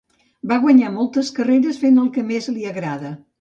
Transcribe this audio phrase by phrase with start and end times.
[0.51, 3.15] Va guanyar moltes carreres fent el que més li agrada.